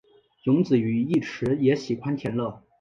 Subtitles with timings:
[0.43, 2.63] 荣子与义持也喜欢田乐。